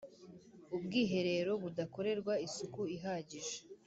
ubwiherero 0.75 1.51
budakorerwa 1.63 2.33
isuku 2.47 2.81
ihagije 2.95 3.55